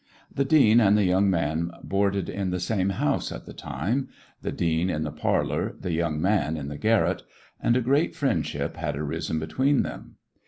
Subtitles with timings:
[0.33, 4.09] The dean and the young man boarded in the same house at the time,—
[4.41, 7.21] the dean in the parlor, the young man in the garret,—
[7.61, 10.15] and a great friendship had arisen be tween them.